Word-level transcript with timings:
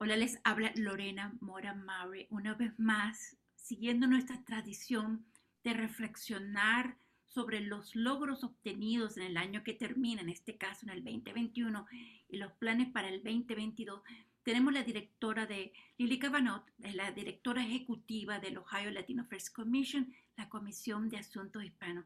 Hola, 0.00 0.14
les 0.14 0.38
habla 0.44 0.70
Lorena 0.76 1.34
Mora 1.40 1.74
Maury, 1.74 2.28
una 2.30 2.54
vez 2.54 2.78
más, 2.78 3.36
siguiendo 3.56 4.06
nuestra 4.06 4.44
tradición 4.44 5.26
de 5.64 5.74
reflexionar 5.74 6.96
sobre 7.26 7.58
los 7.62 7.96
logros 7.96 8.44
obtenidos 8.44 9.16
en 9.16 9.24
el 9.24 9.36
año 9.36 9.64
que 9.64 9.74
termina, 9.74 10.20
en 10.20 10.28
este 10.28 10.56
caso 10.56 10.86
en 10.86 10.90
el 10.90 11.02
2021, 11.02 11.84
y 12.28 12.36
los 12.36 12.52
planes 12.52 12.92
para 12.92 13.08
el 13.08 13.24
2022. 13.24 14.00
Tenemos 14.44 14.72
la 14.72 14.84
directora 14.84 15.46
de 15.46 15.72
Lili 15.96 16.20
Cabanot, 16.20 16.62
la 16.78 17.10
directora 17.10 17.64
ejecutiva 17.64 18.38
del 18.38 18.58
Ohio 18.58 18.92
Latino 18.92 19.24
First 19.24 19.52
Commission, 19.52 20.14
la 20.36 20.48
Comisión 20.48 21.08
de 21.08 21.16
Asuntos 21.16 21.64
Hispanos, 21.64 22.04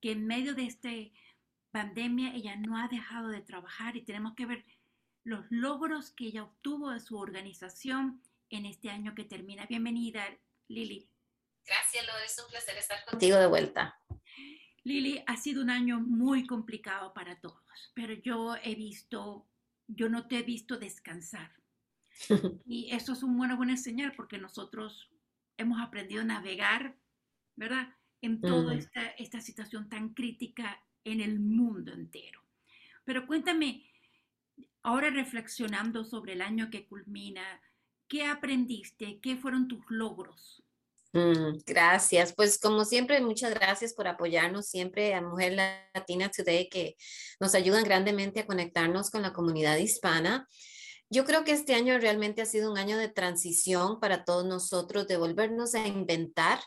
que 0.00 0.12
en 0.12 0.28
medio 0.28 0.54
de 0.54 0.66
esta 0.66 0.90
pandemia 1.72 2.36
ella 2.36 2.54
no 2.54 2.76
ha 2.76 2.86
dejado 2.86 3.30
de 3.30 3.40
trabajar 3.40 3.96
y 3.96 4.02
tenemos 4.02 4.34
que 4.34 4.46
ver 4.46 4.64
los 5.24 5.44
logros 5.50 6.10
que 6.10 6.26
ella 6.26 6.44
obtuvo 6.44 6.90
de 6.90 7.00
su 7.00 7.16
organización 7.16 8.22
en 8.50 8.66
este 8.66 8.90
año 8.90 9.14
que 9.14 9.24
termina. 9.24 9.66
Bienvenida, 9.66 10.24
Lili. 10.68 11.08
Gracias, 11.64 12.06
Lore. 12.06 12.24
Es 12.24 12.42
un 12.42 12.50
placer 12.50 12.76
estar 12.76 13.04
contigo 13.04 13.36
de 13.36 13.46
vuelta. 13.46 13.98
Lili, 14.84 15.22
ha 15.26 15.36
sido 15.36 15.62
un 15.62 15.70
año 15.70 16.00
muy 16.00 16.46
complicado 16.46 17.14
para 17.14 17.40
todos, 17.40 17.92
pero 17.94 18.14
yo 18.14 18.56
he 18.64 18.74
visto, 18.74 19.46
yo 19.86 20.08
no 20.08 20.26
te 20.26 20.38
he 20.38 20.42
visto 20.42 20.76
descansar. 20.76 21.52
y 22.66 22.90
eso 22.92 23.12
es 23.12 23.22
una 23.22 23.54
buena 23.54 23.76
señal 23.76 24.12
porque 24.16 24.38
nosotros 24.38 25.08
hemos 25.56 25.80
aprendido 25.80 26.22
a 26.22 26.26
navegar, 26.26 26.96
¿verdad? 27.54 27.94
En 28.20 28.40
toda 28.40 28.74
esta, 28.74 29.06
esta 29.18 29.40
situación 29.40 29.88
tan 29.88 30.14
crítica 30.14 30.82
en 31.04 31.20
el 31.20 31.38
mundo 31.38 31.92
entero. 31.92 32.42
Pero 33.04 33.26
cuéntame, 33.26 33.84
Ahora 34.82 35.10
reflexionando 35.10 36.04
sobre 36.04 36.32
el 36.32 36.42
año 36.42 36.68
que 36.70 36.86
culmina, 36.86 37.42
¿qué 38.08 38.24
aprendiste? 38.26 39.20
¿Qué 39.20 39.36
fueron 39.36 39.68
tus 39.68 39.84
logros? 39.88 40.62
Mm, 41.12 41.58
gracias, 41.66 42.32
pues 42.34 42.58
como 42.58 42.84
siempre, 42.86 43.20
muchas 43.20 43.52
gracias 43.54 43.92
por 43.92 44.08
apoyarnos 44.08 44.66
siempre 44.66 45.14
a 45.14 45.20
Mujer 45.20 45.52
Latina 45.94 46.30
Today, 46.30 46.70
que 46.70 46.96
nos 47.38 47.54
ayudan 47.54 47.84
grandemente 47.84 48.40
a 48.40 48.46
conectarnos 48.46 49.10
con 49.10 49.20
la 49.20 49.34
comunidad 49.34 49.76
hispana. 49.76 50.48
Yo 51.10 51.26
creo 51.26 51.44
que 51.44 51.52
este 51.52 51.74
año 51.74 51.98
realmente 51.98 52.40
ha 52.40 52.46
sido 52.46 52.72
un 52.72 52.78
año 52.78 52.96
de 52.96 53.08
transición 53.08 54.00
para 54.00 54.24
todos 54.24 54.46
nosotros, 54.46 55.06
de 55.06 55.18
volvernos 55.18 55.74
a 55.74 55.86
inventar 55.86 56.58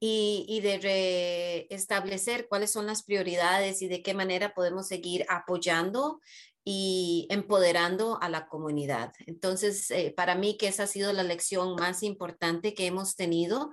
y, 0.00 0.60
de 0.62 1.68
restablecer 1.70 2.48
cuáles 2.48 2.70
son 2.70 2.86
las 2.86 3.04
prioridades 3.04 3.82
y 3.82 3.88
de 3.88 4.02
qué 4.02 4.14
manera 4.14 4.54
podemos 4.54 4.88
seguir 4.88 5.24
apoyando 5.28 6.20
y 6.64 7.26
empoderando 7.30 8.18
a 8.22 8.28
la 8.28 8.46
comunidad. 8.48 9.12
Entonces, 9.26 9.90
eh, 9.90 10.14
para 10.16 10.34
mí 10.34 10.56
que 10.56 10.68
esa 10.68 10.84
ha 10.84 10.86
sido 10.86 11.12
la 11.12 11.22
lección 11.22 11.74
más 11.76 12.02
importante 12.02 12.74
que 12.74 12.86
hemos 12.86 13.16
tenido. 13.16 13.70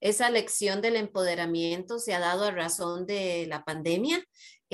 Esa 0.00 0.28
lección 0.28 0.82
del 0.82 0.96
empoderamiento 0.96 1.98
se 1.98 2.12
ha 2.12 2.20
dado 2.20 2.44
a 2.44 2.50
razón 2.50 3.06
de 3.06 3.46
la 3.48 3.64
pandemia. 3.64 4.22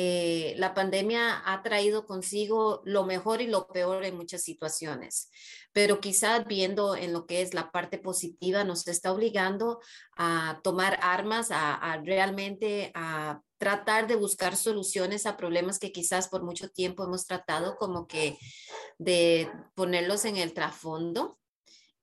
Eh, 0.04 0.54
la 0.56 0.74
pandemia 0.74 1.42
ha 1.46 1.62
traído 1.62 2.06
consigo 2.06 2.82
lo 2.84 3.04
mejor 3.04 3.40
y 3.40 3.46
lo 3.46 3.68
peor 3.68 4.04
en 4.04 4.16
muchas 4.16 4.42
situaciones, 4.42 5.30
pero 5.72 6.00
quizás 6.00 6.44
viendo 6.48 6.96
en 6.96 7.12
lo 7.12 7.24
que 7.24 7.40
es 7.40 7.54
la 7.54 7.70
parte 7.70 7.98
positiva 7.98 8.64
nos 8.64 8.88
está 8.88 9.12
obligando 9.12 9.78
a 10.16 10.60
tomar 10.64 10.98
armas, 11.02 11.52
a, 11.52 11.74
a 11.74 12.02
realmente 12.02 12.90
a 12.96 13.42
tratar 13.58 14.08
de 14.08 14.16
buscar 14.16 14.56
soluciones 14.56 15.24
a 15.24 15.36
problemas 15.36 15.78
que 15.78 15.92
quizás 15.92 16.26
por 16.26 16.42
mucho 16.42 16.68
tiempo 16.68 17.04
hemos 17.04 17.24
tratado 17.24 17.76
como 17.76 18.08
que 18.08 18.36
de 18.98 19.48
ponerlos 19.76 20.24
en 20.24 20.36
el 20.36 20.52
trasfondo 20.52 21.38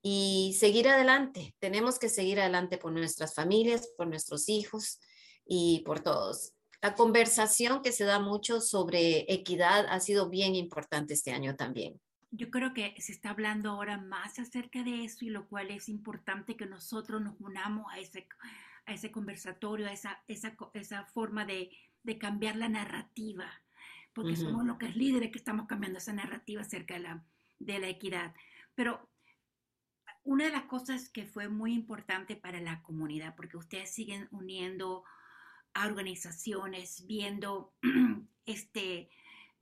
y 0.02 0.56
seguir 0.58 0.88
adelante. 0.88 1.54
Tenemos 1.60 2.00
que 2.00 2.08
seguir 2.08 2.40
adelante 2.40 2.78
por 2.78 2.94
nuestras 2.94 3.34
familias, 3.36 3.90
por 3.98 4.08
nuestros 4.08 4.48
hijos 4.48 5.02
y 5.46 5.80
por 5.86 6.00
todos. 6.00 6.54
La 6.82 6.96
conversación 6.96 7.82
que 7.82 7.92
se 7.92 8.06
da 8.06 8.20
mucho 8.20 8.62
sobre 8.62 9.32
equidad 9.32 9.86
ha 9.90 10.00
sido 10.00 10.30
bien 10.30 10.56
importante 10.56 11.14
este 11.14 11.32
año 11.32 11.56
también. 11.56 12.00
Yo 12.32 12.50
creo 12.52 12.74
que 12.74 12.94
se 13.00 13.12
está 13.12 13.32
hablando 13.32 13.72
ahora 13.72 13.98
más 13.98 14.40
acerca 14.40 14.84
de 14.84 15.04
eso 15.04 15.26
y 15.26 15.30
lo 15.30 15.48
cual 15.48 15.72
es 15.72 15.90
importante 15.90 16.56
que 16.56 16.66
nosotros 16.66 17.22
nos 17.22 17.36
unamos 17.40 17.92
a 17.92 18.00
ese, 18.00 18.28
a 18.86 18.94
ese 18.94 19.12
conversatorio, 19.12 19.88
a 19.88 19.92
esa, 19.92 20.24
esa, 20.28 20.56
esa 20.74 21.06
forma 21.06 21.44
de, 21.44 21.72
de, 22.04 22.18
cambiar 22.18 22.56
la 22.56 22.70
narrativa, 22.70 23.52
porque 24.14 24.36
somos 24.36 24.66
los 24.66 24.78
que 24.78 24.86
es 24.86 24.96
líderes 24.96 25.32
que 25.32 25.40
estamos 25.40 25.68
cambiando 25.68 25.98
esa 25.98 26.14
narrativa 26.14 26.62
acerca 26.62 26.94
de 26.94 27.00
la, 27.02 27.26
de 27.58 27.80
la 27.80 27.88
equidad. 27.88 28.34
Pero 28.76 29.10
una 30.24 30.46
de 30.46 30.52
las 30.52 30.64
cosas 30.64 31.10
que 31.10 31.26
fue 31.26 31.50
muy 31.50 31.74
importante 31.74 32.36
para 32.36 32.62
la 32.62 32.84
comunidad, 32.84 33.36
porque 33.36 33.58
ustedes 33.58 33.92
siguen 33.92 34.28
uniendo 34.32 35.04
a 35.74 35.88
organizaciones, 35.88 37.06
viendo 37.08 37.74
este, 38.46 39.10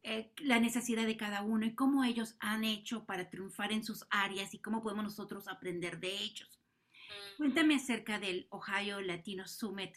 eh, 0.03 0.31
la 0.37 0.59
necesidad 0.59 1.05
de 1.05 1.17
cada 1.17 1.41
uno 1.41 1.65
y 1.65 1.75
cómo 1.75 2.03
ellos 2.03 2.35
han 2.39 2.63
hecho 2.63 3.05
para 3.05 3.29
triunfar 3.29 3.71
en 3.71 3.83
sus 3.83 4.05
áreas 4.09 4.53
y 4.53 4.59
cómo 4.59 4.81
podemos 4.81 5.03
nosotros 5.03 5.47
aprender 5.47 5.99
de 5.99 6.13
ellos. 6.13 6.61
Cuéntame 7.37 7.75
acerca 7.75 8.19
del 8.19 8.47
Ohio 8.49 9.01
Latino 9.01 9.47
Summit, 9.47 9.95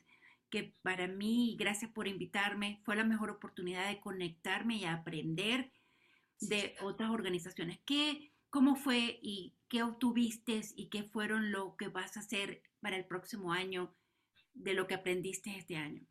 que 0.51 0.75
para 0.83 1.07
mí, 1.07 1.57
gracias 1.59 1.91
por 1.93 2.09
invitarme, 2.09 2.81
fue 2.85 2.97
la 2.97 3.05
mejor 3.05 3.31
oportunidad 3.31 3.89
de 3.89 4.01
conectarme 4.01 4.77
y 4.77 4.85
aprender 4.85 5.73
de 6.41 6.75
otras 6.81 7.11
organizaciones. 7.11 7.79
¿Qué, 7.85 8.33
¿Cómo 8.51 8.77
fue 8.77 9.21
y 9.23 9.55
qué 9.69 9.83
obtuviste 9.83 10.61
y 10.75 10.89
qué 10.89 11.05
fueron 11.05 11.53
lo 11.53 11.77
que 11.77 11.89
vas 11.89 12.17
a 12.17 12.21
hacer 12.21 12.63
para 12.81 12.97
el 12.97 13.07
próximo 13.07 13.53
año 13.53 13.95
de 14.55 14.75
lo 14.75 14.87
que 14.87 14.95
aprendiste 14.95 15.57
este 15.57 15.77
año? 15.77 16.07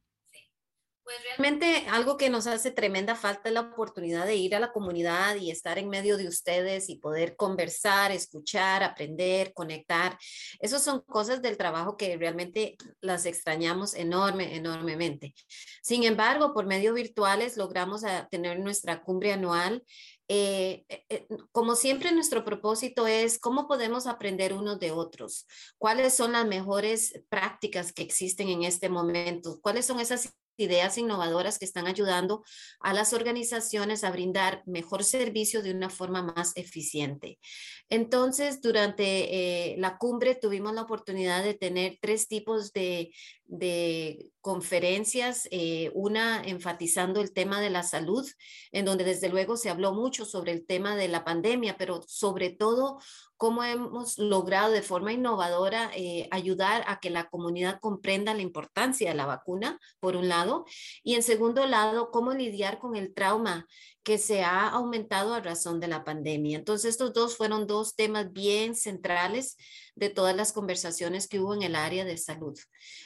Pues 1.10 1.24
realmente 1.24 1.88
algo 1.90 2.18
que 2.18 2.30
nos 2.30 2.46
hace 2.46 2.70
tremenda 2.70 3.16
falta 3.16 3.50
es 3.50 3.56
la 3.56 3.62
oportunidad 3.62 4.28
de 4.28 4.36
ir 4.36 4.54
a 4.54 4.60
la 4.60 4.72
comunidad 4.72 5.38
y 5.38 5.50
estar 5.50 5.80
en 5.80 5.90
medio 5.90 6.18
de 6.18 6.28
ustedes 6.28 6.88
y 6.88 6.98
poder 6.98 7.36
conversar, 7.36 8.12
escuchar, 8.12 8.84
aprender, 8.84 9.52
conectar. 9.56 10.20
Esas 10.60 10.84
son 10.84 11.02
cosas 11.02 11.42
del 11.42 11.58
trabajo 11.58 11.98
que 11.98 12.16
realmente 12.16 12.78
las 13.02 13.26
extrañamos 13.26 13.96
enorme, 13.96 14.56
enormemente. 14.56 15.34
Sin 15.82 16.04
embargo, 16.04 16.54
por 16.54 16.68
medios 16.68 16.94
virtuales 16.94 17.58
logramos 17.58 18.04
tener 18.30 18.60
nuestra 18.60 19.02
cumbre 19.02 19.34
anual 19.34 19.84
eh, 20.31 20.85
eh, 20.90 21.06
eh, 21.09 21.28
como 21.51 21.75
siempre, 21.75 22.12
nuestro 22.12 22.45
propósito 22.45 23.07
es 23.07 23.40
cómo 23.40 23.67
podemos 23.67 24.06
aprender 24.06 24.53
unos 24.53 24.79
de 24.79 24.91
otros, 24.91 25.47
cuáles 25.79 26.13
son 26.13 26.34
las 26.34 26.45
mejores 26.45 27.19
prácticas 27.29 27.91
que 27.91 28.03
existen 28.03 28.47
en 28.50 28.62
este 28.62 28.90
momento, 28.90 29.59
cuáles 29.62 29.88
son 29.88 30.00
esas 30.00 30.31
ideas 30.56 31.00
innovadoras 31.00 31.57
que 31.57 31.66
están 31.66 31.88
ayudando 31.88 32.44
a 32.79 32.94
las 32.94 33.13
organizaciones 33.13 34.03
a 34.03 34.12
brindar 34.12 34.62
mejor 34.67 35.03
servicio 35.03 35.63
de 35.63 35.72
una 35.72 35.90
forma 35.90 36.22
más 36.22 36.51
eficiente. 36.56 37.40
Entonces, 37.90 38.61
durante 38.61 39.75
la 39.78 39.97
cumbre 39.97 40.35
tuvimos 40.35 40.73
la 40.73 40.81
oportunidad 40.81 41.44
de 41.44 41.53
tener 41.56 41.97
tres 42.01 42.28
tipos 42.28 42.72
de, 42.73 43.09
de 43.50 44.32
conferencias, 44.42 45.48
eh, 45.52 45.92
una 45.96 46.42
enfatizando 46.44 47.20
el 47.20 47.34
tema 47.34 47.60
de 47.60 47.72
la 47.72 47.84
salud, 47.84 48.26
en 48.72 48.86
donde 48.86 49.04
desde 49.04 49.28
luego 49.28 49.58
se 49.58 49.70
habló 49.70 49.92
mucho 49.94 50.24
sobre 50.24 50.52
el 50.52 50.66
tema 50.66 50.96
de 50.96 51.08
la 51.08 51.26
pandemia, 51.26 51.76
pero 51.78 52.02
sobre 52.08 52.52
todo 52.52 53.00
cómo 53.38 53.64
hemos 53.64 54.18
logrado 54.18 54.72
de 54.72 54.82
forma 54.82 55.14
innovadora 55.14 55.92
eh, 55.96 56.28
ayudar 56.30 56.84
a 56.88 57.00
que 57.00 57.09
la 57.09 57.30
comunidad 57.30 57.80
comprenda 57.80 58.34
la 58.34 58.42
importancia 58.42 59.09
de 59.09 59.16
la 59.16 59.26
vacuna, 59.26 59.80
por 60.00 60.16
un 60.16 60.30
lado, 60.30 60.66
y 61.04 61.16
en 61.16 61.24
segundo 61.24 61.66
lado, 61.66 62.12
cómo 62.12 62.34
lidiar 62.34 62.80
con 62.80 62.96
el 62.96 63.14
trauma 63.14 63.66
que 64.09 64.18
se 64.18 64.42
ha 64.42 64.68
aumentado 64.70 65.36
a 65.36 65.40
razón 65.40 65.80
de 65.80 65.88
la 65.88 66.03
pandemia. 66.03 66.58
Entonces, 66.58 66.90
estos 66.90 67.14
dos 67.14 67.38
fueron 67.38 67.68
dos 67.68 67.96
temas 67.96 68.34
bien 68.34 68.73
centrales 68.73 69.56
de 69.94 70.09
todas 70.09 70.35
las 70.35 70.52
conversaciones 70.52 71.28
que 71.28 71.40
hubo 71.40 71.53
en 71.53 71.61
el 71.61 71.76
área 71.76 72.06
de 72.06 72.17
salud. 72.17 72.58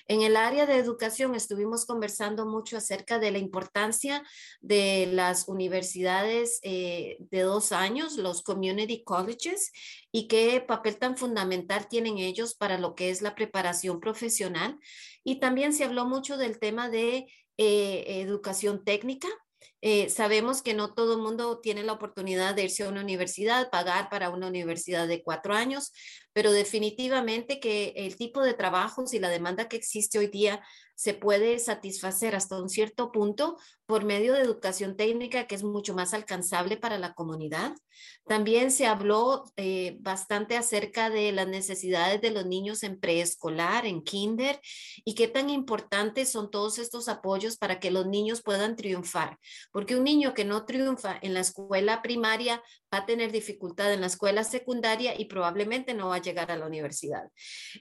En 0.07 0.21
el 0.21 0.37
área 0.37 0.65
de 0.65 0.77
educación 0.77 1.35
estuvimos 1.35 1.85
conversando 1.85 2.45
mucho 2.45 2.77
acerca 2.77 3.19
de 3.19 3.31
la 3.31 3.37
importancia 3.37 4.23
de 4.61 5.09
las 5.11 5.49
universidades 5.49 6.61
eh, 6.63 7.17
de 7.19 7.41
dos 7.41 7.73
años, 7.73 8.15
los 8.15 8.41
community 8.41 9.03
colleges, 9.03 9.73
y 10.09 10.29
qué 10.29 10.63
papel 10.65 10.99
tan 10.99 11.17
fundamental 11.17 11.89
tienen 11.89 12.17
ellos 12.17 12.55
para 12.55 12.77
lo 12.77 12.95
que 12.95 13.09
es 13.09 13.21
la 13.21 13.35
preparación 13.35 13.99
profesional. 13.99 14.79
Y 15.25 15.41
también 15.41 15.73
se 15.73 15.83
habló 15.83 16.05
mucho 16.05 16.37
del 16.37 16.59
tema 16.59 16.87
de 16.89 17.27
eh, 17.57 18.21
educación 18.21 18.85
técnica 18.85 19.27
Eh, 19.85 20.09
sabemos 20.09 20.61
que 20.61 20.73
no 20.73 20.93
todo 20.93 21.15
el 21.15 21.21
mundo 21.21 21.59
tiene 21.59 21.83
la 21.83 21.91
oportunidad 21.91 22.55
de 22.55 22.63
irse 22.63 22.83
a 22.83 22.87
una 22.87 23.01
universidad, 23.01 23.69
pagar 23.69 24.09
para 24.09 24.29
una 24.29 24.47
universidad 24.47 25.09
de 25.09 25.21
cuatro 25.21 25.53
años, 25.53 25.91
pero 26.31 26.53
definitivamente 26.53 27.59
que 27.59 27.93
el 27.97 28.15
tipo 28.15 28.41
de 28.41 28.53
trabajos 28.53 29.13
y 29.13 29.19
la 29.19 29.27
demanda 29.27 29.67
que 29.67 29.75
existe 29.75 30.19
hoy 30.19 30.27
día 30.27 30.63
se 30.95 31.13
puede 31.13 31.59
satisfacer 31.59 32.33
hasta 32.33 32.61
un 32.61 32.69
cierto 32.69 33.11
punto 33.11 33.57
por 33.85 34.05
medio 34.05 34.33
de 34.33 34.41
educación 34.41 34.95
técnica 34.95 35.47
que 35.47 35.55
es 35.55 35.63
mucho 35.63 35.93
más 35.93 36.13
alcanzable 36.13 36.77
para 36.77 36.97
la 36.97 37.13
comunidad. 37.13 37.73
También 38.25 38.71
se 38.71 38.85
habló 38.85 39.43
eh, 39.57 39.97
bastante 39.99 40.55
acerca 40.55 41.09
de 41.09 41.31
las 41.31 41.47
necesidades 41.47 42.21
de 42.21 42.31
los 42.31 42.45
niños 42.45 42.83
en 42.83 42.99
preescolar, 42.99 43.85
en 43.85 44.01
kinder, 44.01 44.59
y 45.03 45.15
qué 45.15 45.27
tan 45.27 45.49
importantes 45.49 46.31
son 46.31 46.49
todos 46.49 46.79
estos 46.79 47.09
apoyos 47.09 47.57
para 47.57 47.79
que 47.79 47.91
los 47.91 48.07
niños 48.07 48.41
puedan 48.41 48.75
triunfar. 48.75 49.37
Porque 49.73 49.97
un 49.97 50.05
niño 50.05 50.33
que 50.33 50.45
no 50.45 50.65
triunfa 50.65 51.19
en 51.21 51.33
la 51.33 51.41
escuela 51.41 52.01
primaria 52.01 52.63
va 52.93 52.99
a 52.99 53.05
tener 53.05 53.33
dificultad 53.33 53.91
en 53.91 53.99
la 53.99 54.07
escuela 54.07 54.45
secundaria 54.45 55.19
y 55.19 55.25
probablemente 55.25 55.93
no 55.93 56.09
va 56.09 56.15
a 56.15 56.21
llegar 56.21 56.51
a 56.51 56.55
la 56.55 56.65
universidad. 56.65 57.23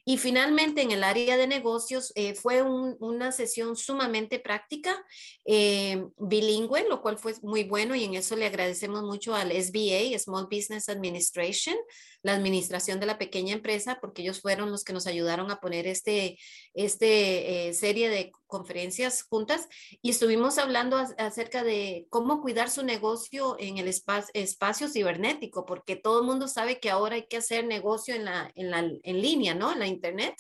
Y 0.05 0.19
finalmente, 0.19 0.83
en 0.83 0.91
el 0.91 1.05
área 1.05 1.37
de 1.37 1.47
negocios, 1.47 2.13
eh, 2.17 2.35
fue 2.35 2.63
una 2.63 3.31
sesión 3.31 3.77
sumamente 3.77 4.41
práctica, 4.41 5.05
eh, 5.45 6.05
bilingüe, 6.17 6.89
lo 6.89 7.01
cual 7.03 7.19
fue 7.19 7.35
muy 7.43 7.63
bueno 7.65 7.95
y 7.95 8.05
en 8.05 8.15
eso 8.15 8.35
le 8.35 8.47
agradecemos 8.47 9.03
mucho 9.05 9.35
al 9.35 9.53
SBA, 9.53 10.19
Small 10.19 10.49
Business 10.51 10.89
Administration, 10.89 11.77
la 12.23 12.35
administración 12.35 13.01
de 13.01 13.07
la 13.07 13.19
pequeña 13.19 13.55
empresa, 13.55 13.99
porque 14.01 14.23
ellos 14.23 14.41
fueron 14.41 14.71
los 14.71 14.85
que 14.85 14.93
nos 14.93 15.07
ayudaron 15.07 15.51
a 15.51 15.61
poner 15.61 15.87
este, 15.87 16.39
este 16.75 17.69
eh, 17.69 17.75
serie 17.75 18.09
de 18.09 18.33
conferencias 18.47 19.23
juntas 19.23 19.69
y 20.03 20.11
estuvimos 20.11 20.59
hablando 20.59 20.97
acerca 21.19 21.65
de 21.65 22.07
cómo 22.11 22.41
cuidar 22.41 22.71
su 22.71 22.85
negocio 22.85 23.57
en 23.59 23.79
el 23.79 23.89
espacio 23.89 24.89
cibernético, 24.89 25.65
porque 25.65 25.97
todo 25.97 26.21
el 26.21 26.27
mundo 26.27 26.49
sabe 26.49 26.79
que 26.79 26.91
ahora 26.91 27.17
hay 27.17 27.27
que 27.27 27.39
hacer 27.39 27.67
negocio 27.67 28.15
en, 28.15 28.27
la, 28.27 28.51
en, 28.55 28.71
la, 28.71 28.79
en 28.81 29.23
línea, 29.23 29.55
¿no? 29.55 29.73
En 29.73 29.79
la 29.79 29.87
internet 29.87 30.37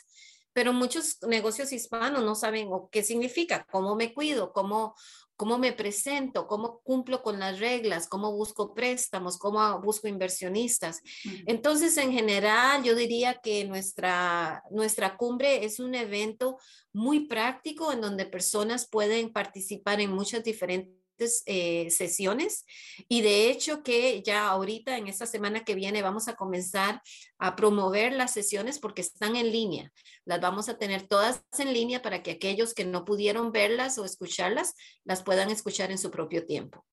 pero 0.52 0.73
muchos 0.73 1.19
negocios 1.23 1.73
hispanos 1.73 2.23
no 2.23 2.34
saben 2.34 2.69
qué 2.90 3.02
significa, 3.02 3.67
cómo 3.70 3.96
me 3.96 4.12
cuido, 4.12 4.52
cómo, 4.52 4.94
cómo 5.43 5.59
me 5.59 5.73
presento, 5.73 6.47
cómo 6.47 6.83
cumplo 6.85 7.21
con 7.21 7.41
las 7.41 7.59
reglas, 7.59 8.06
cómo 8.06 8.31
busco 8.31 8.75
préstamos, 8.75 9.39
cómo 9.39 9.81
busco 9.81 10.06
inversionistas. 10.06 11.03
Entonces, 11.47 11.97
en 11.97 12.12
general, 12.12 12.85
yo 12.85 12.94
diría 12.94 13.35
que 13.43 13.65
nuestra, 13.65 14.62
nuestra 14.71 15.17
cumbre 15.17 15.65
es 15.65 15.81
un 15.81 15.97
evento 15.97 16.59
muy 16.93 17.27
práctico 17.27 17.91
en 17.91 18.00
donde 18.00 18.25
personas 18.25 18.89
pueden 18.89 19.33
participar 19.33 20.00
en 20.00 20.12
muchas 20.12 20.44
diferentes 20.44 21.01
eh, 21.46 21.90
sesiones 21.90 22.64
y 23.08 23.22
de 23.22 23.50
hecho 23.50 23.82
que 23.82 24.22
ya 24.22 24.48
ahorita 24.48 24.96
en 24.96 25.08
esta 25.08 25.26
semana 25.26 25.64
que 25.64 25.74
viene 25.74 26.02
vamos 26.02 26.28
a 26.28 26.36
comenzar 26.36 27.02
a 27.38 27.56
promover 27.56 28.12
las 28.12 28.32
sesiones 28.32 28.78
porque 28.78 29.02
están 29.02 29.36
en 29.36 29.52
línea. 29.52 29.92
Las 30.24 30.40
vamos 30.40 30.69
a 30.69 30.78
tener 30.78 31.06
todas 31.06 31.44
en 31.58 31.72
línea 31.72 32.02
para 32.02 32.22
que 32.22 32.32
aquellos 32.32 32.74
que 32.74 32.84
no 32.84 33.04
pudieron 33.04 33.52
verlas 33.52 33.98
o 33.98 34.04
escucharlas 34.04 34.74
las 35.04 35.22
puedan 35.22 35.50
escuchar 35.50 35.90
en 35.90 35.98
su 35.98 36.10
propio 36.10 36.46
tiempo. 36.46 36.84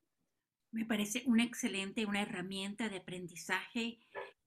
Me 0.72 0.86
parece 0.86 1.24
una 1.26 1.44
excelente, 1.44 2.06
una 2.06 2.22
herramienta 2.22 2.90
de 2.90 2.98
aprendizaje 2.98 4.00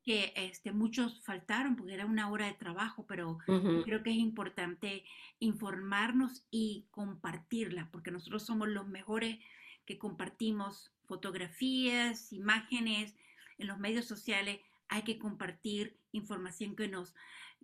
que 0.04 0.32
este, 0.36 0.72
muchos 0.72 1.22
faltaron 1.24 1.76
porque 1.76 1.94
era 1.94 2.06
una 2.06 2.30
hora 2.30 2.46
de 2.46 2.54
trabajo, 2.54 3.06
pero 3.06 3.38
creo 3.84 4.02
que 4.02 4.10
es 4.10 4.16
importante 4.16 5.04
informarnos 5.38 6.44
y 6.50 6.86
compartirla 6.90 7.88
porque 7.92 8.10
nosotros 8.10 8.44
somos 8.44 8.68
los 8.68 8.88
mejores 8.88 9.38
que 9.86 9.98
compartimos 9.98 10.92
fotografías, 11.06 12.32
imágenes 12.32 13.16
en 13.58 13.66
los 13.66 13.78
medios 13.78 14.06
sociales, 14.06 14.60
hay 14.88 15.02
que 15.02 15.18
compartir 15.18 15.98
información 16.12 16.76
que 16.76 16.88
nos, 16.88 17.14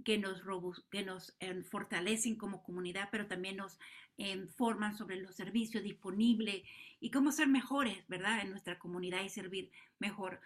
que 0.05 0.19
nos, 0.19 0.43
que 0.91 1.03
nos 1.03 1.37
eh, 1.41 1.63
fortalecen 1.63 2.37
como 2.37 2.63
comunidad, 2.63 3.09
pero 3.11 3.27
también 3.27 3.57
nos 3.57 3.79
informan 4.17 4.97
sobre 4.97 5.17
los 5.21 5.37
servicios 5.37 5.85
disponibles 5.85 6.63
y 7.01 7.11
cómo 7.11 7.31
ser 7.31 7.47
mejores, 7.47 8.07
¿verdad?, 8.09 8.41
en 8.41 8.51
nuestra 8.51 8.79
comunidad 8.79 9.23
y 9.23 9.29
servir 9.29 9.71
mejor. 9.99 10.41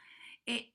Eh, 0.44 0.74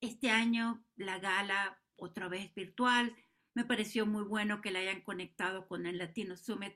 este 0.00 0.30
año 0.30 0.84
la 0.96 1.18
gala 1.18 1.78
otra 1.96 2.28
vez 2.28 2.54
virtual, 2.54 3.16
me 3.54 3.64
pareció 3.64 4.06
muy 4.06 4.22
bueno 4.22 4.60
que 4.60 4.70
la 4.70 4.78
hayan 4.78 5.00
conectado 5.00 5.66
con 5.66 5.86
el 5.86 5.98
Latino 5.98 6.36
Summit. 6.36 6.74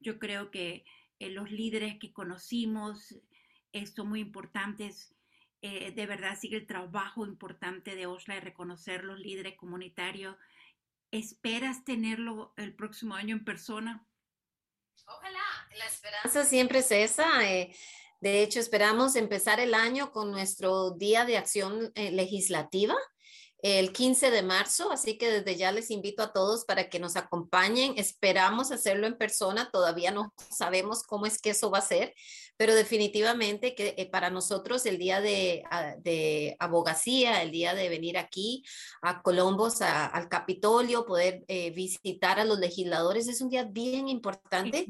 Yo 0.00 0.18
creo 0.18 0.50
que 0.50 0.84
eh, 1.20 1.28
los 1.28 1.50
líderes 1.50 1.98
que 1.98 2.12
conocimos 2.12 3.14
eh, 3.72 3.86
son 3.86 4.08
muy 4.08 4.20
importantes. 4.20 5.14
Eh, 5.62 5.92
de 5.92 6.06
verdad 6.06 6.38
sigue 6.40 6.56
el 6.56 6.66
trabajo 6.66 7.26
importante 7.26 7.94
de 7.94 8.06
OSLA 8.06 8.36
de 8.36 8.40
reconocer 8.40 9.04
los 9.04 9.20
líderes 9.20 9.56
comunitarios. 9.56 10.34
¿Esperas 11.10 11.84
tenerlo 11.84 12.54
el 12.56 12.74
próximo 12.74 13.14
año 13.14 13.36
en 13.36 13.44
persona? 13.44 14.06
Ojalá, 15.06 15.42
la 15.76 15.86
esperanza 15.86 16.44
siempre 16.44 16.78
es 16.78 16.90
esa. 16.90 17.26
de 17.40 18.42
hecho, 18.42 18.58
esperamos 18.58 19.14
empezar 19.16 19.60
el 19.60 19.74
año 19.74 20.12
con 20.12 20.30
nuestro 20.30 20.92
Día 20.92 21.26
de 21.26 21.36
Acción 21.36 21.92
Legislativa 21.94 22.96
el 23.62 23.92
15 23.92 24.30
de 24.30 24.42
marzo, 24.42 24.90
así 24.90 25.18
que 25.18 25.30
desde 25.30 25.56
ya 25.56 25.72
les 25.72 25.90
invito 25.90 26.22
a 26.22 26.32
todos 26.32 26.64
para 26.64 26.88
que 26.88 26.98
nos 26.98 27.16
acompañen. 27.16 27.94
Esperamos 27.96 28.72
hacerlo 28.72 29.06
en 29.06 29.18
persona, 29.18 29.70
todavía 29.70 30.10
no 30.10 30.32
sabemos 30.50 31.02
cómo 31.02 31.26
es 31.26 31.40
que 31.40 31.50
eso 31.50 31.70
va 31.70 31.78
a 31.78 31.82
ser, 31.82 32.14
pero 32.56 32.74
definitivamente 32.74 33.74
que 33.74 33.94
eh, 33.96 34.06
para 34.10 34.30
nosotros 34.30 34.84
el 34.86 34.98
día 34.98 35.20
de, 35.20 35.62
ah, 35.70 35.94
de, 35.98 36.56
abogacía, 36.58 37.42
el 37.42 37.50
día 37.50 37.74
de 37.74 37.88
venir 37.88 38.18
aquí 38.18 38.64
a 39.02 39.22
Colombos, 39.22 39.82
al 39.82 40.28
Capitolio, 40.28 41.06
poder 41.06 41.44
eh, 41.48 41.70
visitar 41.70 42.38
a 42.38 42.44
los 42.44 42.58
legisladores, 42.58 43.28
es 43.28 43.40
un 43.40 43.50
día 43.50 43.64
bien 43.64 44.08
importante, 44.08 44.30
importante 44.30 44.86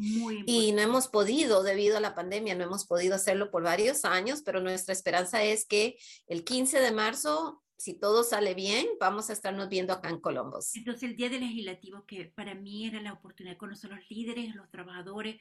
y 0.46 0.72
no 0.72 0.82
hemos 0.82 1.08
podido, 1.08 1.62
debido 1.62 1.96
a 1.96 2.00
la 2.00 2.14
pandemia, 2.14 2.55
no 2.55 2.64
hemos 2.64 2.87
podido 2.87 3.14
hacerlo 3.14 3.50
por 3.50 3.62
varios 3.62 4.05
años, 4.05 4.43
pero 4.44 4.61
nuestra 4.61 4.93
esperanza 4.93 5.43
es 5.43 5.67
que 5.67 5.96
el 6.26 6.44
15 6.44 6.81
de 6.81 6.93
marzo 6.93 7.62
si 7.81 7.94
todo 7.94 8.25
sale 8.25 8.53
bien, 8.53 8.87
vamos 9.00 9.31
a 9.31 9.32
estarnos 9.32 9.71
viendo 9.71 9.94
acá 9.94 10.11
en 10.11 10.21
Colombos. 10.21 10.77
Entonces, 10.77 11.03
el 11.05 11.17
Día 11.17 11.31
del 11.31 11.41
Legislativo, 11.41 12.05
que 12.05 12.27
para 12.27 12.55
mí 12.55 12.87
era 12.87 13.00
la 13.00 13.15
oportunidad 13.15 13.55
de 13.55 13.59
conocer 13.59 13.91
a 13.91 13.97
los 13.97 14.11
líderes, 14.11 14.55
los 14.55 14.71
trabajadores, 14.71 15.37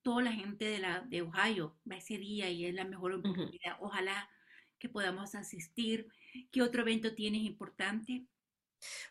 toda 0.00 0.22
la 0.22 0.32
gente 0.32 0.64
de, 0.64 0.78
la, 0.78 1.00
de 1.02 1.20
Ohio 1.20 1.76
va 1.90 1.96
ese 1.96 2.16
día 2.16 2.48
y 2.48 2.64
es 2.64 2.74
la 2.74 2.84
mejor 2.84 3.12
oportunidad. 3.12 3.76
Ojalá 3.80 4.30
que 4.78 4.88
podamos 4.88 5.34
asistir. 5.34 6.08
¿Qué 6.50 6.62
otro 6.62 6.80
evento 6.80 7.14
tienes 7.14 7.42
importante? 7.42 8.24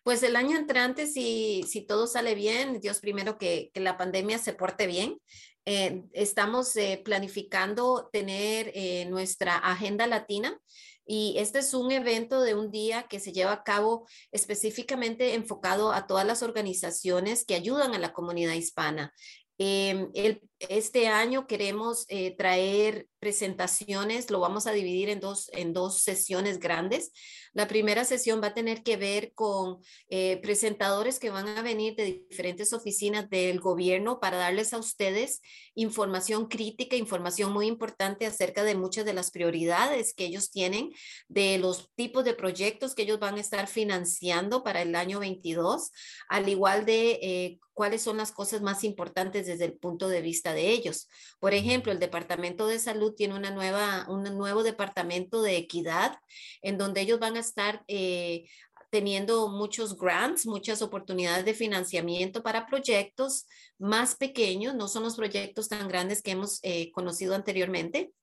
Pues 0.02 0.24
el 0.24 0.36
año 0.36 0.58
entrante, 0.58 1.06
si, 1.06 1.64
si 1.68 1.82
todo 1.82 2.08
sale 2.08 2.34
bien, 2.34 2.80
Dios 2.80 3.00
primero 3.00 3.38
que, 3.38 3.70
que 3.72 3.82
la 3.82 3.98
pandemia 3.98 4.40
se 4.40 4.54
porte 4.54 4.88
bien. 4.88 5.20
Eh, 5.66 6.04
estamos 6.12 6.76
eh, 6.76 7.02
planificando 7.06 8.10
tener 8.12 8.72
eh, 8.74 9.06
nuestra 9.06 9.58
agenda 9.58 10.08
latina 10.08 10.60
y 11.06 11.36
este 11.38 11.60
es 11.60 11.74
un 11.74 11.92
evento 11.92 12.42
de 12.42 12.56
un 12.56 12.72
día 12.72 13.04
que 13.04 13.20
se 13.20 13.34
lleva 13.34 13.52
a 13.52 13.64
cabo 13.64 14.08
específicamente 14.32 15.34
enfocado 15.34 15.92
a 15.92 16.08
todas 16.08 16.26
las 16.26 16.44
organizaciones 16.44 17.46
que 17.46 17.56
ayudan 17.56 17.94
a 17.94 18.00
la 18.00 18.14
comunidad 18.14 18.54
hispana. 18.54 19.14
Em, 19.58 20.10
este 20.70 21.08
año 21.08 21.48
queremos 21.48 22.06
eh, 22.10 22.36
traer 22.36 23.08
presentaciones, 23.20 24.30
lo 24.30 24.42
vamos 24.42 24.68
a 24.68 24.74
dividir 24.74 25.10
en 25.10 25.20
dos, 25.20 25.50
en 25.54 25.72
dos 25.72 26.00
sesiones 26.00 26.60
grandes. 26.60 27.12
La 27.54 27.68
primera 27.68 28.04
sesión 28.04 28.42
va 28.42 28.48
a 28.48 28.54
tener 28.54 28.84
que 28.84 28.98
ver 28.98 29.34
con 29.34 29.78
eh, 30.10 30.40
presentadores 30.42 31.20
que 31.20 31.30
van 31.30 31.48
a 31.48 31.62
venir 31.62 31.96
de 31.96 32.26
diferentes 32.30 32.74
oficinas 32.74 33.30
del 33.30 33.60
gobierno 33.60 34.20
para 34.20 34.38
darles 34.38 34.74
a 34.74 34.80
ustedes 34.80 35.42
información 35.76 36.48
crítica, 36.48 36.96
información 36.96 37.54
muy 37.54 37.68
importante 37.68 38.26
acerca 38.26 38.64
de 38.64 38.76
muchas 38.76 39.06
de 39.06 39.14
las 39.14 39.32
prioridades 39.32 40.14
que 40.14 40.26
ellos 40.26 40.52
tienen, 40.52 40.92
de 41.28 41.58
los 41.58 41.94
tipos 41.96 42.26
de 42.26 42.34
proyectos 42.34 42.94
que 42.94 43.04
ellos 43.04 43.20
van 43.20 43.36
a 43.36 43.42
estar 43.42 43.68
financiando 43.68 44.64
para 44.64 44.82
el 44.82 44.96
año 44.96 45.20
22, 45.20 45.92
al 46.28 46.50
igual 46.50 46.86
de 46.86 47.20
eh, 47.22 47.60
cuáles 47.74 48.02
son 48.02 48.18
las 48.18 48.32
cosas 48.32 48.62
más 48.62 48.84
importantes 48.84 49.48
desde 49.48 49.66
el 49.66 49.74
punto 49.74 50.08
de 50.08 50.22
vista 50.22 50.53
de 50.54 50.70
ellos. 50.70 51.08
Por 51.40 51.54
ejemplo, 51.54 51.92
el 51.92 52.00
Departamento 52.00 52.68
de 52.68 52.80
Salud 52.80 53.14
tiene 53.14 53.36
una 53.36 53.52
nueva, 53.52 54.06
un 54.10 54.24
nuevo 54.38 54.64
departamento 54.64 55.42
de 55.42 55.58
equidad 55.58 56.18
en 56.62 56.78
donde 56.78 57.02
ellos 57.02 57.20
van 57.20 57.36
a 57.36 57.42
estar 57.42 57.84
eh, 57.88 58.46
teniendo 58.94 59.48
muchos 59.50 59.98
grants, 59.98 60.46
muchas 60.46 60.84
oportunidades 60.84 61.46
de 61.46 61.56
financiamiento 61.56 62.44
para 62.44 62.68
proyectos 62.68 63.48
más 63.80 64.14
pequeños, 64.14 64.76
no 64.76 64.88
son 64.88 65.02
los 65.02 65.16
proyectos 65.16 65.68
tan 65.68 65.88
grandes 65.88 66.22
que 66.22 66.32
hemos 66.32 66.60
eh, 66.62 66.92
conocido 66.92 67.34
anteriormente. 67.34 68.14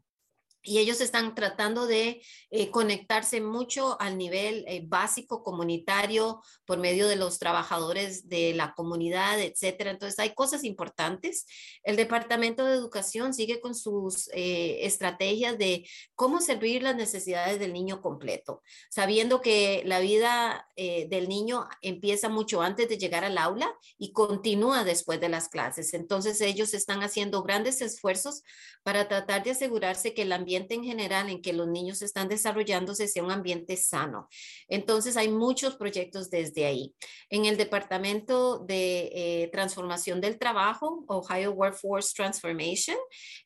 Y 0.63 0.79
ellos 0.79 1.01
están 1.01 1.35
tratando 1.35 1.87
de 1.87 2.23
eh, 2.51 2.71
conectarse 2.71 3.41
mucho 3.41 4.01
al 4.01 4.19
nivel 4.19 4.65
eh, 4.69 4.83
básico 4.87 5.43
comunitario 5.43 6.43
por 6.67 6.79
medio 6.79 7.09
de 7.09 7.17
los 7.17 7.39
trabajadores 7.39 8.29
de 8.29 8.53
la 8.55 8.75
comunidad, 8.75 9.41
etcétera. 9.41 9.91
Entonces 9.91 10.19
hay 10.19 10.35
cosas 10.35 10.65
importantes. 10.65 11.47
El 11.83 11.97
Departamento 11.97 12.65
de 12.65 12.75
Educación 12.75 13.33
sigue 13.33 13.61
con 13.61 13.75
sus 13.75 14.29
eh, 14.35 14.85
estrategias 14.85 15.57
de 15.57 15.89
cómo 16.15 16.41
servir 16.41 16.83
las 16.83 16.97
necesidades 16.97 17.59
del 17.59 17.73
niño 17.73 18.03
completo, 18.03 18.63
sabiendo 18.91 19.41
que 19.41 19.83
la 19.87 20.01
vida 20.01 20.67
del 20.77 21.29
niño 21.29 21.69
empieza 21.83 22.31
mucho 22.31 22.63
antes 22.63 22.89
de 22.89 22.97
llegar 22.97 23.23
al 23.23 23.37
aula 23.37 23.71
y 23.99 24.13
continúa 24.13 24.83
después 24.83 25.21
de 25.21 25.29
las 25.29 25.49
clases. 25.49 25.93
Entonces 25.93 26.41
ellos 26.41 26.73
están 26.73 27.03
haciendo 27.03 27.43
grandes 27.43 27.83
esfuerzos 27.83 28.43
para 28.83 29.07
tratar 29.07 29.43
de 29.43 29.51
asegurarse 29.51 30.15
que 30.15 30.23
el 30.23 30.33
ambiente 30.33 30.50
en 30.57 30.85
general 30.85 31.29
en 31.29 31.43
que 31.43 31.53
los 31.53 31.69
niños 31.69 32.03
están 32.03 32.29
desarrollándose 32.29 33.09
sea 33.09 33.23
un 33.23 33.31
ambiente 33.31 33.77
sano. 33.77 34.29
Entonces 34.69 35.17
hay 35.17 35.29
muchos 35.29 35.77
proyectos 35.77 36.31
desde 36.31 36.67
ahí. 36.67 36.95
En 37.29 37.45
el 37.45 37.57
Departamento 37.57 38.59
de 38.59 39.11
eh, 39.15 39.49
Transformación 39.53 40.21
del 40.21 40.39
Trabajo, 40.39 41.05
Ohio 41.09 41.53
Workforce 41.53 42.13
Transformation, 42.15 42.97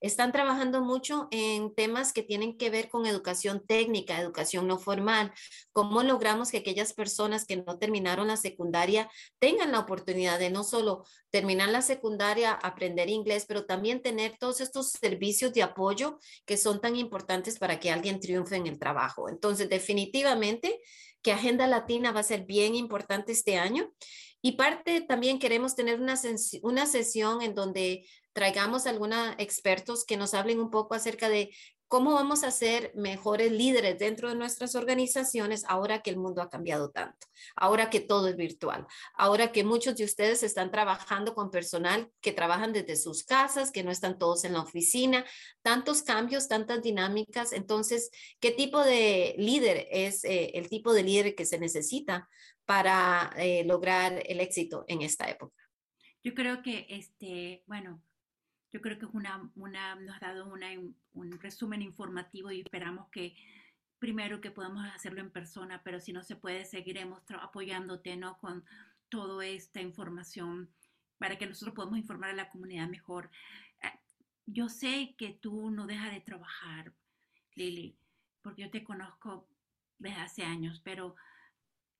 están 0.00 0.32
trabajando 0.32 0.82
mucho 0.82 1.28
en 1.30 1.74
temas 1.74 2.12
que 2.12 2.22
tienen 2.22 2.56
que 2.56 2.70
ver 2.70 2.88
con 2.88 3.06
educación 3.06 3.64
técnica, 3.66 4.20
educación 4.20 4.66
no 4.66 4.78
formal, 4.78 5.32
cómo 5.72 6.02
logramos 6.02 6.50
que 6.50 6.58
aquellas 6.58 6.92
personas 6.92 7.44
que 7.44 7.56
no 7.56 7.78
terminaron 7.78 8.28
la 8.28 8.36
secundaria 8.36 9.10
tengan 9.38 9.72
la 9.72 9.80
oportunidad 9.80 10.38
de 10.38 10.50
no 10.50 10.64
solo 10.64 11.04
terminar 11.30 11.68
la 11.68 11.82
secundaria, 11.82 12.52
aprender 12.52 13.08
inglés, 13.08 13.44
pero 13.46 13.64
también 13.66 14.02
tener 14.02 14.36
todos 14.38 14.60
estos 14.60 14.92
servicios 14.92 15.52
de 15.52 15.62
apoyo 15.62 16.18
que 16.46 16.56
son 16.56 16.80
tan 16.80 16.93
importantes 17.00 17.58
para 17.58 17.80
que 17.80 17.90
alguien 17.90 18.20
triunfe 18.20 18.56
en 18.56 18.66
el 18.66 18.78
trabajo. 18.78 19.28
Entonces, 19.28 19.68
definitivamente 19.68 20.80
que 21.22 21.32
Agenda 21.32 21.66
Latina 21.66 22.12
va 22.12 22.20
a 22.20 22.24
ser 22.24 22.44
bien 22.44 22.74
importante 22.74 23.32
este 23.32 23.56
año. 23.56 23.92
Y 24.42 24.52
parte 24.52 25.00
también 25.00 25.38
queremos 25.38 25.74
tener 25.74 26.00
una, 26.00 26.20
una 26.62 26.86
sesión 26.86 27.40
en 27.40 27.54
donde 27.54 28.06
traigamos 28.34 28.86
algunos 28.86 29.34
expertos 29.38 30.04
que 30.04 30.18
nos 30.18 30.34
hablen 30.34 30.60
un 30.60 30.70
poco 30.70 30.94
acerca 30.94 31.28
de 31.30 31.50
¿Cómo 31.94 32.14
vamos 32.14 32.42
a 32.42 32.50
ser 32.50 32.90
mejores 32.96 33.52
líderes 33.52 33.96
dentro 34.00 34.28
de 34.28 34.34
nuestras 34.34 34.74
organizaciones 34.74 35.62
ahora 35.68 36.02
que 36.02 36.10
el 36.10 36.16
mundo 36.16 36.42
ha 36.42 36.50
cambiado 36.50 36.90
tanto? 36.90 37.28
Ahora 37.54 37.88
que 37.88 38.00
todo 38.00 38.26
es 38.26 38.36
virtual, 38.36 38.84
ahora 39.14 39.52
que 39.52 39.62
muchos 39.62 39.94
de 39.94 40.02
ustedes 40.02 40.42
están 40.42 40.72
trabajando 40.72 41.36
con 41.36 41.52
personal 41.52 42.10
que 42.20 42.32
trabajan 42.32 42.72
desde 42.72 42.96
sus 42.96 43.22
casas, 43.22 43.70
que 43.70 43.84
no 43.84 43.92
están 43.92 44.18
todos 44.18 44.42
en 44.42 44.54
la 44.54 44.62
oficina, 44.62 45.24
tantos 45.62 46.02
cambios, 46.02 46.48
tantas 46.48 46.82
dinámicas. 46.82 47.52
Entonces, 47.52 48.10
¿qué 48.40 48.50
tipo 48.50 48.82
de 48.82 49.36
líder 49.38 49.86
es 49.88 50.24
eh, 50.24 50.50
el 50.54 50.68
tipo 50.68 50.92
de 50.92 51.04
líder 51.04 51.36
que 51.36 51.46
se 51.46 51.60
necesita 51.60 52.28
para 52.64 53.32
eh, 53.36 53.62
lograr 53.64 54.20
el 54.26 54.40
éxito 54.40 54.84
en 54.88 55.02
esta 55.02 55.30
época? 55.30 55.62
Yo 56.24 56.34
creo 56.34 56.60
que, 56.60 56.86
este, 56.88 57.62
bueno, 57.68 58.02
yo 58.74 58.80
creo 58.80 58.98
que 58.98 59.06
es 59.06 59.14
una, 59.14 59.48
una, 59.54 59.94
nos 59.94 60.16
ha 60.16 60.32
dado 60.32 60.46
una, 60.52 60.66
un 61.12 61.40
resumen 61.40 61.80
informativo 61.80 62.50
y 62.50 62.62
esperamos 62.62 63.08
que 63.10 63.36
primero 64.00 64.40
que 64.40 64.50
podamos 64.50 64.84
hacerlo 64.92 65.20
en 65.20 65.30
persona, 65.30 65.80
pero 65.84 66.00
si 66.00 66.12
no 66.12 66.24
se 66.24 66.34
puede, 66.34 66.64
seguiremos 66.64 67.22
apoyándote 67.40 68.16
¿no? 68.16 68.36
con 68.38 68.64
toda 69.08 69.46
esta 69.46 69.80
información 69.80 70.68
para 71.18 71.38
que 71.38 71.46
nosotros 71.46 71.76
podamos 71.76 72.00
informar 72.00 72.30
a 72.30 72.34
la 72.34 72.50
comunidad 72.50 72.88
mejor. 72.88 73.30
Eh, 73.80 73.96
yo 74.46 74.68
sé 74.68 75.14
que 75.16 75.38
tú 75.40 75.70
no 75.70 75.86
dejas 75.86 76.12
de 76.12 76.20
trabajar, 76.20 76.92
Lili, 77.54 77.96
porque 78.42 78.62
yo 78.62 78.70
te 78.72 78.82
conozco 78.82 79.46
desde 80.00 80.16
hace 80.16 80.42
años, 80.42 80.80
pero 80.82 81.14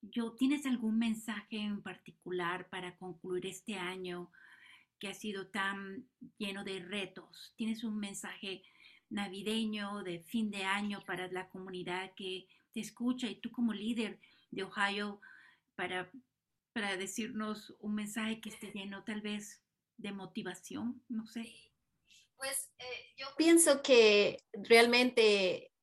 yo, 0.03 0.33
¿tienes 0.33 0.67
algún 0.67 0.99
mensaje 0.99 1.57
en 1.57 1.83
particular 1.83 2.69
para 2.69 2.97
concluir 2.97 3.47
este 3.47 3.77
año? 3.77 4.33
Ha 5.09 5.15
sido 5.15 5.49
tan 5.49 6.09
lleno 6.39 6.65
de 6.65 6.81
retos. 6.81 7.53
Tienes 7.57 7.85
un 7.85 7.99
mensaje 7.99 8.63
navideño 9.11 10.03
de 10.03 10.21
fin 10.21 10.51
de 10.51 10.65
año 10.65 11.03
para 11.07 11.29
la 11.29 11.49
comunidad 11.49 12.13
que 12.15 12.49
te 12.73 12.81
escucha 12.81 13.29
y 13.29 13.37
tú 13.37 13.51
como 13.51 13.73
líder 13.73 14.19
de 14.51 14.65
Ohio 14.65 15.21
para, 15.77 16.11
para 16.73 16.97
decirnos 16.97 17.75
un 17.81 17.95
mensaje 17.95 18.41
que 18.41 18.49
esté 18.49 18.73
lleno 18.73 19.05
tal 19.05 19.21
vez 19.21 19.63
de 19.97 20.13
motivación, 20.13 21.03
no 21.09 21.27
sé. 21.27 21.47
Pues 22.37 22.73
eh, 22.79 23.15
yo 23.17 23.27
pienso 23.37 23.83
que 23.83 24.39
realmente 24.53 25.74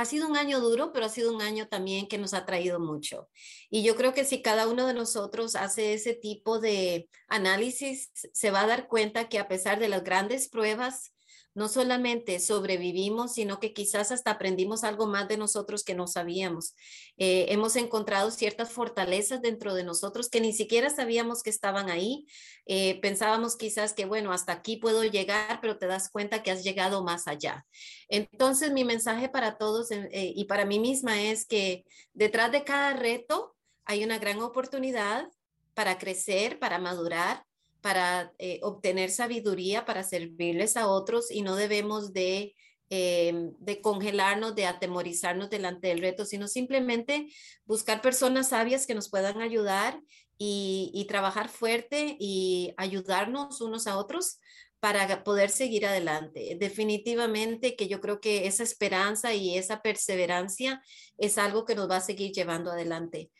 ha 0.00 0.04
sido 0.04 0.28
un 0.28 0.36
año 0.36 0.60
duro, 0.60 0.92
pero 0.92 1.06
ha 1.06 1.08
sido 1.08 1.34
un 1.34 1.42
año 1.42 1.68
también 1.68 2.08
que 2.08 2.18
nos 2.18 2.34
ha 2.34 2.46
traído 2.46 2.80
mucho. 2.80 3.28
Y 3.68 3.82
yo 3.82 3.96
creo 3.96 4.14
que 4.14 4.24
si 4.24 4.42
cada 4.42 4.66
uno 4.66 4.86
de 4.86 4.94
nosotros 4.94 5.56
hace 5.56 5.94
ese 5.94 6.14
tipo 6.14 6.58
de 6.58 7.08
análisis, 7.28 8.10
se 8.14 8.50
va 8.50 8.62
a 8.62 8.66
dar 8.66 8.88
cuenta 8.88 9.28
que 9.28 9.38
a 9.38 9.48
pesar 9.48 9.78
de 9.78 9.88
las 9.88 10.02
grandes 10.02 10.48
pruebas, 10.48 11.12
no 11.54 11.68
solamente 11.68 12.38
sobrevivimos, 12.38 13.34
sino 13.34 13.58
que 13.58 13.72
quizás 13.72 14.12
hasta 14.12 14.30
aprendimos 14.30 14.84
algo 14.84 15.06
más 15.06 15.28
de 15.28 15.36
nosotros 15.36 15.82
que 15.82 15.94
no 15.94 16.06
sabíamos. 16.06 16.74
Eh, 17.16 17.46
hemos 17.48 17.76
encontrado 17.76 18.30
ciertas 18.30 18.70
fortalezas 18.70 19.42
dentro 19.42 19.74
de 19.74 19.84
nosotros 19.84 20.28
que 20.28 20.40
ni 20.40 20.52
siquiera 20.52 20.90
sabíamos 20.90 21.42
que 21.42 21.50
estaban 21.50 21.90
ahí. 21.90 22.26
Eh, 22.66 23.00
pensábamos 23.00 23.56
quizás 23.56 23.92
que, 23.92 24.04
bueno, 24.04 24.32
hasta 24.32 24.52
aquí 24.52 24.76
puedo 24.76 25.02
llegar, 25.04 25.60
pero 25.60 25.78
te 25.78 25.86
das 25.86 26.08
cuenta 26.10 26.42
que 26.42 26.52
has 26.52 26.62
llegado 26.62 27.02
más 27.02 27.26
allá. 27.26 27.66
Entonces, 28.08 28.72
mi 28.72 28.84
mensaje 28.84 29.28
para 29.28 29.58
todos 29.58 29.90
eh, 29.90 30.10
y 30.12 30.44
para 30.44 30.64
mí 30.64 30.78
misma 30.78 31.20
es 31.20 31.46
que 31.46 31.84
detrás 32.12 32.52
de 32.52 32.64
cada 32.64 32.92
reto 32.92 33.56
hay 33.84 34.04
una 34.04 34.18
gran 34.18 34.40
oportunidad 34.40 35.28
para 35.74 35.98
crecer, 35.98 36.58
para 36.58 36.78
madurar 36.78 37.44
para 37.80 38.32
eh, 38.38 38.60
obtener 38.62 39.10
sabiduría, 39.10 39.84
para 39.84 40.02
servirles 40.02 40.76
a 40.76 40.88
otros 40.88 41.30
y 41.30 41.42
no 41.42 41.56
debemos 41.56 42.12
de, 42.12 42.54
em, 42.90 43.52
de 43.58 43.80
congelarnos, 43.80 44.54
de 44.54 44.66
atemorizarnos 44.66 45.50
delante 45.50 45.88
del 45.88 46.00
reto, 46.00 46.24
sino 46.24 46.48
simplemente 46.48 47.28
buscar 47.64 48.02
personas 48.02 48.50
sabias 48.50 48.86
que 48.86 48.94
nos 48.94 49.10
puedan 49.10 49.40
ayudar 49.42 50.00
y 50.42 51.04
trabajar 51.06 51.50
fuerte 51.50 52.16
y 52.18 52.72
ayudarnos 52.78 53.60
unos 53.60 53.86
a 53.86 53.98
otros 53.98 54.38
para 54.80 55.22
poder 55.22 55.50
seguir 55.50 55.86
adelante. 55.86 56.56
Definitivamente 56.58 57.76
que 57.76 57.86
yo 57.86 58.00
creo 58.00 58.20
que 58.20 58.46
esa 58.46 58.62
esperanza 58.62 59.34
y 59.34 59.56
esa 59.56 59.82
perseverancia 59.82 60.82
es 61.18 61.36
algo 61.36 61.66
que 61.66 61.74
nos 61.74 61.88
va 61.88 61.96
a 61.96 62.00
seguir 62.00 62.32
llevando 62.32 62.72
adelante. 62.72 63.30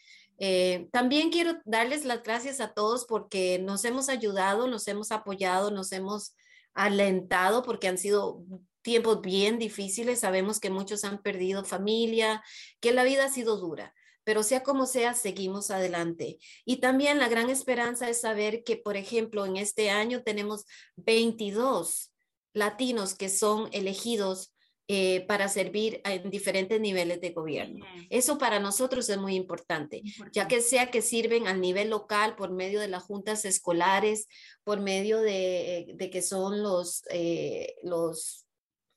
Eh, 0.43 0.89
también 0.91 1.31
quiero 1.31 1.61
darles 1.67 2.07
las 2.07 2.23
gracias 2.23 2.61
a 2.61 2.73
todos 2.73 3.05
porque 3.05 3.59
nos 3.59 3.85
hemos 3.85 4.09
ayudado, 4.09 4.67
nos 4.69 4.89
hemos 4.89 5.13
apoyado, 5.13 5.71
nos 5.71 5.93
hemos 5.93 6.35
alentado 6.73 7.63
porque 7.63 7.89
han 7.89 7.99
sido 7.99 8.43
tiempos 8.81 9.21
bien 9.21 9.59
difíciles. 9.59 10.21
Sabemos 10.21 10.59
que 10.59 10.71
muchos 10.71 11.05
han 11.05 11.21
perdido 11.21 11.63
familia, 11.63 12.43
que 12.81 12.93
la 12.93 13.05
vida 13.05 13.27
ha 13.27 13.29
sido 13.29 13.59
dura, 13.59 13.95
pero 14.25 14.43
sea 14.43 14.63
como 14.63 14.87
sea, 14.87 15.13
seguimos 15.13 15.71
adelante. 15.71 16.39
Y 16.65 16.79
también 16.79 17.19
la 17.19 17.29
gran 17.29 17.51
esperanza 17.51 18.09
es 18.09 18.23
saber 18.23 18.65
que, 18.65 18.79
por 18.79 18.97
ejemplo, 18.97 19.45
en 19.45 19.59
este 19.59 19.91
año 19.91 20.23
tenemos 20.23 20.65
22 20.97 22.13
latinos 22.55 23.15
que 23.15 23.29
son 23.29 23.69
elegidos 23.73 24.55
eh, 24.93 25.25
para 25.29 25.49
servir 25.49 26.01
en 26.05 26.31
diferentes 26.31 26.81
niveles 26.81 27.21
de 27.21 27.31
gobierno. 27.31 27.87
Eso 28.09 28.39
para 28.39 28.59
nosotros 28.59 29.09
es 29.09 29.19
muy 29.19 29.37
importante, 29.37 30.03
ya 30.33 30.49
que 30.49 30.61
sea 30.61 30.91
que 30.91 31.01
sirven 31.01 31.47
al 31.47 31.61
nivel 31.61 31.91
local 31.91 32.35
por 32.35 32.51
medio 32.51 32.81
de 32.81 32.89
las 32.89 33.05
juntas 33.05 33.45
escolares, 33.45 34.27
por 34.65 34.81
medio 34.81 35.21
de, 35.21 35.93
de 35.95 36.11
que 36.11 36.23
son 36.23 36.65
los, 36.65 37.05
eh, 37.09 37.77
los 37.85 38.49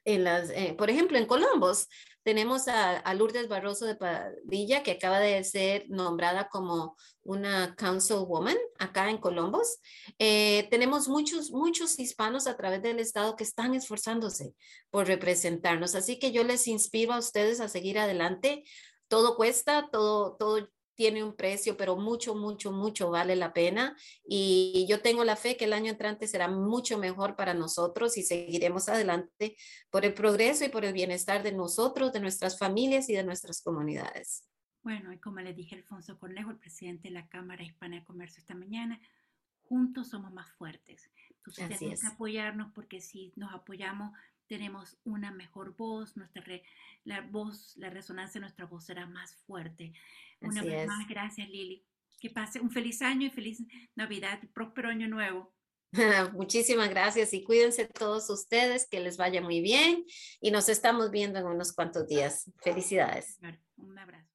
en 0.05 0.23
las, 0.23 0.49
eh, 0.49 0.75
por 0.77 0.89
ejemplo, 0.89 1.17
en 1.17 1.25
Colombos 1.25 1.87
tenemos 2.23 2.69
a, 2.69 3.13
Lourdes 3.13 3.49
Barroso 3.49 3.85
de 3.85 3.95
Padilla, 3.95 4.81
que 4.81 4.91
acaba 4.91 5.19
de 5.19 5.43
ser 5.43 5.85
nombrada 5.89 6.47
como 6.47 6.95
una 7.21 7.75
councilwoman 7.75 8.57
acá 8.79 9.09
en 9.09 9.17
Colombos. 9.17 9.79
Eh, 10.19 10.67
tenemos 10.71 11.09
muchos, 11.09 11.51
muchos 11.51 11.99
hispanos 11.99 12.47
a 12.47 12.55
través 12.55 12.81
del 12.81 12.99
Estado 12.99 13.35
que 13.35 13.43
están 13.43 13.75
esforzándose 13.75 14.55
por 14.89 15.07
representarnos. 15.07 15.95
Así 15.95 16.17
que 16.17 16.31
yo 16.31 16.45
les 16.45 16.67
inspiro 16.67 17.13
a 17.13 17.19
ustedes 17.19 17.59
a 17.59 17.67
seguir 17.67 17.99
adelante. 17.99 18.63
Todo 19.09 19.35
cuesta, 19.35 19.89
todo, 19.91 20.37
todo 20.37 20.69
tiene 20.95 21.23
un 21.23 21.35
precio, 21.35 21.77
pero 21.77 21.95
mucho, 21.95 22.35
mucho, 22.35 22.71
mucho 22.71 23.09
vale 23.09 23.35
la 23.35 23.53
pena. 23.53 23.95
Y 24.25 24.85
yo 24.89 25.01
tengo 25.01 25.23
la 25.23 25.35
fe 25.35 25.57
que 25.57 25.65
el 25.65 25.73
año 25.73 25.91
entrante 25.91 26.27
será 26.27 26.47
mucho 26.47 26.97
mejor 26.97 27.35
para 27.35 27.53
nosotros 27.53 28.17
y 28.17 28.23
seguiremos 28.23 28.89
adelante 28.89 29.55
por 29.89 30.05
el 30.05 30.13
progreso 30.13 30.65
y 30.65 30.69
por 30.69 30.85
el 30.85 30.93
bienestar 30.93 31.43
de 31.43 31.51
nosotros, 31.51 32.13
de 32.13 32.19
nuestras 32.19 32.57
familias 32.57 33.09
y 33.09 33.13
de 33.13 33.23
nuestras 33.23 33.61
comunidades. 33.61 34.47
Bueno, 34.83 35.13
y 35.13 35.17
como 35.19 35.39
le 35.39 35.53
dije 35.53 35.75
Alfonso 35.75 36.19
Cornejo, 36.19 36.51
el 36.51 36.57
presidente 36.57 37.07
de 37.07 37.13
la 37.13 37.27
Cámara 37.27 37.63
Hispana 37.63 37.95
de 37.95 38.03
Comercio 38.03 38.41
esta 38.41 38.53
mañana, 38.53 38.99
juntos 39.63 40.09
somos 40.09 40.33
más 40.33 40.51
fuertes. 40.51 41.09
Entonces 41.29 41.79
tenemos 41.79 42.01
que 42.01 42.07
apoyarnos 42.07 42.71
porque 42.73 43.01
si 43.01 43.33
nos 43.35 43.53
apoyamos 43.53 44.11
tenemos 44.53 44.99
una 45.03 45.31
mejor 45.31 45.75
voz, 45.75 46.15
nuestra 46.15 46.43
la 47.05 47.21
voz, 47.21 47.75
la 47.75 47.89
resonancia 47.89 48.39
de 48.39 48.41
nuestra 48.41 48.67
voz 48.67 48.85
será 48.85 49.07
más 49.07 49.35
fuerte. 49.47 49.93
Una 50.41 50.61
vez 50.61 50.85
más, 50.85 51.07
gracias 51.07 51.49
Lili. 51.49 51.83
Que 52.19 52.29
pase 52.29 52.59
un 52.59 52.69
feliz 52.69 53.01
año 53.01 53.25
y 53.25 53.31
feliz 53.31 53.63
Navidad 53.95 54.39
y 54.43 54.45
próspero 54.45 54.89
año 54.89 55.07
nuevo. 55.07 55.55
Muchísimas 56.33 56.91
gracias 56.91 57.33
y 57.33 57.43
cuídense 57.43 57.87
todos 57.87 58.29
ustedes, 58.29 58.87
que 58.87 58.99
les 58.99 59.17
vaya 59.17 59.41
muy 59.41 59.59
bien 59.59 60.05
y 60.39 60.51
nos 60.51 60.69
estamos 60.69 61.09
viendo 61.09 61.39
en 61.39 61.47
unos 61.47 61.73
cuantos 61.73 62.07
días. 62.07 62.51
Felicidades. 62.61 63.39
Un 63.77 63.97
abrazo. 63.97 64.32